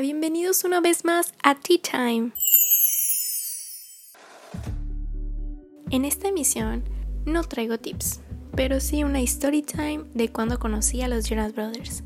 Bienvenidos 0.00 0.62
una 0.62 0.80
vez 0.80 1.04
más 1.04 1.34
a 1.42 1.56
Tea 1.56 1.78
Time. 1.82 2.30
En 5.90 6.04
esta 6.04 6.28
emisión 6.28 6.84
no 7.26 7.42
traigo 7.42 7.78
tips, 7.78 8.20
pero 8.54 8.78
sí 8.78 9.02
una 9.02 9.20
story 9.22 9.62
time 9.62 10.04
de 10.14 10.28
cuando 10.28 10.60
conocí 10.60 11.02
a 11.02 11.08
los 11.08 11.28
Jonas 11.28 11.52
Brothers. 11.52 12.04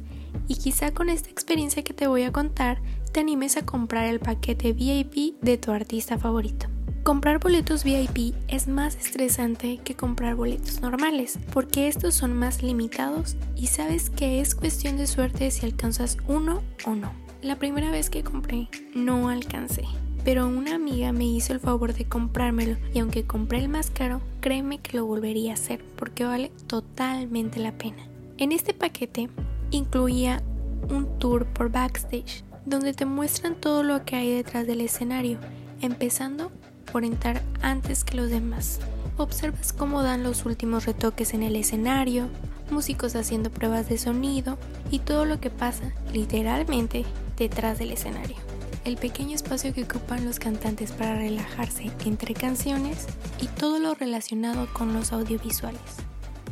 Y 0.49 0.55
quizá 0.55 0.95
con 0.95 1.11
esta 1.11 1.29
experiencia 1.29 1.85
que 1.85 1.93
te 1.93 2.07
voy 2.07 2.23
a 2.23 2.33
contar 2.33 2.81
te 3.13 3.21
animes 3.21 3.59
a 3.59 3.67
comprar 3.67 4.07
el 4.07 4.21
paquete 4.21 4.73
VIP 4.73 5.39
de 5.43 5.59
tu 5.59 5.71
artista 5.71 6.19
favorito. 6.19 6.69
Comprar 7.03 7.41
boletos 7.41 7.85
VIP 7.85 8.35
es 8.49 8.69
más 8.69 8.97
estresante 8.97 9.81
que 9.85 9.97
comprar 9.97 10.35
boletos 10.35 10.81
normales, 10.81 11.39
porque 11.53 11.89
estos 11.89 12.15
son 12.15 12.33
más 12.33 12.63
limitados 12.63 13.37
y 13.55 13.67
sabes 13.67 14.09
que 14.09 14.41
es 14.41 14.55
cuestión 14.55 14.97
de 14.97 15.07
suerte 15.07 15.51
si 15.51 15.67
alcanzas 15.67 16.17
uno 16.27 16.63
o 16.87 16.95
no. 16.95 17.22
La 17.43 17.57
primera 17.57 17.91
vez 17.91 18.09
que 18.09 18.23
compré 18.23 18.69
no 18.95 19.29
alcancé, 19.29 19.83
pero 20.25 20.47
una 20.47 20.77
amiga 20.77 21.11
me 21.11 21.25
hizo 21.25 21.53
el 21.53 21.59
favor 21.59 21.93
de 21.93 22.05
comprármelo 22.05 22.77
y 22.95 23.01
aunque 23.01 23.25
compré 23.25 23.59
el 23.59 23.69
más 23.69 23.91
caro, 23.91 24.21
créeme 24.41 24.79
que 24.79 24.97
lo 24.97 25.07
volvería 25.07 25.51
a 25.51 25.55
hacer 25.55 25.83
porque 25.97 26.25
vale 26.25 26.53
totalmente 26.69 27.59
la 27.59 27.73
pena. 27.73 28.07
En 28.39 28.53
este 28.53 28.75
paquete 28.75 29.29
incluía 29.73 30.41
un 30.89 31.19
tour 31.19 31.45
por 31.47 31.73
backstage, 31.73 32.45
donde 32.65 32.93
te 32.95 33.07
muestran 33.07 33.57
todo 33.57 33.83
lo 33.83 34.05
que 34.05 34.15
hay 34.15 34.31
detrás 34.33 34.65
del 34.69 34.81
escenario, 34.81 35.39
empezando 35.81 36.53
por 36.93 37.05
entrar 37.05 37.43
antes 37.61 38.05
que 38.05 38.17
los 38.17 38.31
demás. 38.31 38.79
Observas 39.17 39.73
cómo 39.73 40.05
dan 40.05 40.23
los 40.23 40.47
últimos 40.47 40.87
retoques 40.87 41.35
en 41.35 41.43
el 41.43 41.57
escenario, 41.57 42.29
músicos 42.73 43.15
haciendo 43.15 43.51
pruebas 43.51 43.89
de 43.89 43.99
sonido 43.99 44.59
y 44.91 44.99
todo 44.99 45.25
lo 45.25 45.41
que 45.41 45.51
pasa 45.51 45.93
literalmente 46.13 47.05
detrás 47.37 47.79
del 47.79 47.93
escenario. 47.93 48.37
El 48.85 48.97
pequeño 48.97 49.37
espacio 49.37 49.73
que 49.73 49.85
ocupan 49.85 50.25
los 50.25 50.41
cantantes 50.41 50.91
para 50.91 51.15
relajarse 51.15 51.93
entre 52.05 52.35
canciones 52.35 53.07
y 53.41 53.47
todo 53.47 53.79
lo 53.79 53.95
relacionado 53.95 54.67
con 54.73 54.93
los 54.93 55.13
audiovisuales. 55.13 55.81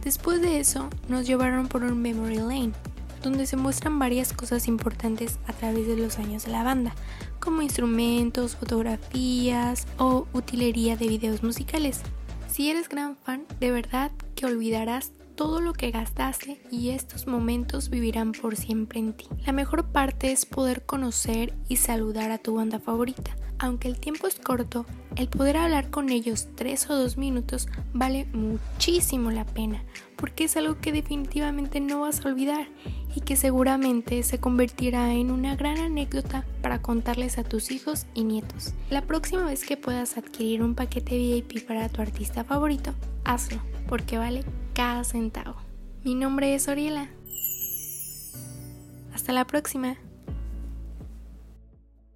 Después 0.05 0.41
de 0.41 0.61
eso, 0.61 0.89
nos 1.09 1.27
llevaron 1.27 1.67
por 1.67 1.83
un 1.83 2.01
memory 2.01 2.37
lane, 2.37 2.73
donde 3.23 3.47
se 3.47 3.57
muestran 3.57 3.99
varias 3.99 4.33
cosas 4.33 4.69
importantes 4.69 5.39
a 5.47 5.53
través 5.53 5.87
de 5.87 5.97
los 5.97 6.19
años 6.19 6.45
de 6.45 6.53
la 6.53 6.63
banda, 6.63 6.95
como 7.39 7.63
instrumentos, 7.63 8.57
fotografías 8.57 9.87
o 9.99 10.27
utilería 10.33 10.97
de 10.97 11.09
videos 11.09 11.43
musicales. 11.43 12.01
Si 12.49 12.71
eres 12.71 12.89
gran 12.89 13.17
fan, 13.17 13.45
de 13.59 13.71
verdad 13.71 14.11
que 14.35 14.47
olvidarás 14.47 15.13
todo 15.41 15.63
lo 15.63 15.73
que 15.73 15.91
gastaste 15.91 16.61
y 16.71 16.91
estos 16.91 17.27
momentos 17.27 17.89
vivirán 17.89 18.33
por 18.33 18.57
siempre 18.57 19.01
en 19.01 19.15
ti. 19.15 19.25
La 19.47 19.55
mejor 19.55 19.87
parte 19.87 20.33
es 20.33 20.45
poder 20.45 20.83
conocer 20.83 21.55
y 21.67 21.77
saludar 21.77 22.31
a 22.31 22.37
tu 22.37 22.57
banda 22.57 22.79
favorita. 22.79 23.35
Aunque 23.59 23.89
el 23.89 23.99
tiempo 23.99 24.27
es 24.27 24.39
corto, 24.39 24.85
el 25.17 25.29
poder 25.29 25.57
hablar 25.57 25.89
con 25.89 26.11
ellos 26.11 26.49
tres 26.57 26.91
o 26.91 26.95
dos 26.95 27.17
minutos 27.17 27.69
vale 27.95 28.27
muchísimo 28.35 29.31
la 29.31 29.47
pena, 29.47 29.83
porque 30.17 30.45
es 30.45 30.59
algo 30.59 30.79
que 30.79 30.93
definitivamente 30.93 31.81
no 31.81 32.03
vas 32.03 32.21
a 32.21 32.29
olvidar 32.29 32.69
y 33.17 33.23
que 33.23 33.37
seguramente 33.37 34.23
se 34.25 34.41
convertirá 34.41 35.15
en 35.15 35.31
una 35.31 35.57
gran 35.57 35.79
anécdota 35.79 36.45
para 36.61 36.83
contarles 36.83 37.39
a 37.39 37.45
tus 37.45 37.71
hijos 37.71 38.05
y 38.13 38.25
nietos. 38.25 38.75
La 38.91 39.07
próxima 39.07 39.47
vez 39.47 39.65
que 39.65 39.79
puedas 39.79 40.19
adquirir 40.19 40.63
un 40.63 40.75
paquete 40.75 41.17
VIP 41.17 41.67
para 41.67 41.89
tu 41.89 42.03
artista 42.03 42.45
favorito, 42.45 42.93
hazlo, 43.25 43.63
porque 43.89 44.19
vale 44.19 44.45
cada. 44.81 45.57
Mi 46.05 46.15
nombre 46.15 46.55
es 46.55 46.67
Oriela. 46.67 47.11
Hasta 49.13 49.35
la 49.35 49.47
próxima. 49.47 49.99